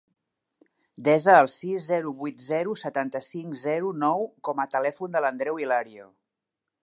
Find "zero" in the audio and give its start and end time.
1.89-2.13, 2.45-2.73, 3.67-3.93